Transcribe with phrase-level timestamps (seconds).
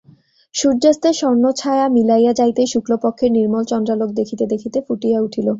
[0.55, 5.47] সূর্যাস্তের স্বর্ণচ্ছায়া মিলাইয়া যাইতেই শুক্লপক্ষের নির্মল চন্দ্রালোক দেখিতে দেখিতে ফুটিয়া উঠিল।